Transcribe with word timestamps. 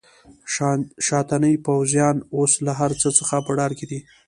شاتني 1.07 1.53
پوځیان 1.65 2.17
اوس 2.37 2.51
له 2.65 2.71
هرڅه 2.79 3.09
څخه 3.19 3.35
په 3.45 3.51
ډار 3.57 3.71
کې 3.77 3.85
دي. 3.91 3.99